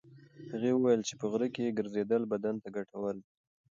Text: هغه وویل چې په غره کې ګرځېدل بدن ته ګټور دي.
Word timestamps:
هغه 0.51 0.69
وویل 0.73 1.01
چې 1.07 1.13
په 1.19 1.25
غره 1.31 1.47
کې 1.55 1.75
ګرځېدل 1.77 2.21
بدن 2.33 2.55
ته 2.63 2.67
ګټور 2.75 3.13
دي. 3.17 3.25